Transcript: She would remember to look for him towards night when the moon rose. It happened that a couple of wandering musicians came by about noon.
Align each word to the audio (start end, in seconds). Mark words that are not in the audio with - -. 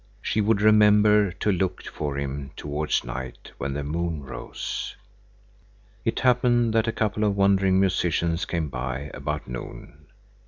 She 0.19 0.41
would 0.41 0.61
remember 0.63 1.31
to 1.33 1.51
look 1.51 1.83
for 1.83 2.17
him 2.17 2.49
towards 2.55 3.03
night 3.03 3.51
when 3.59 3.75
the 3.75 3.83
moon 3.83 4.23
rose. 4.23 4.95
It 6.03 6.21
happened 6.21 6.73
that 6.73 6.87
a 6.87 6.91
couple 6.91 7.23
of 7.23 7.35
wandering 7.37 7.79
musicians 7.79 8.45
came 8.45 8.67
by 8.69 9.11
about 9.13 9.47
noon. 9.47 10.07